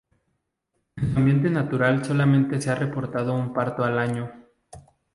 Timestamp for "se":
2.59-2.71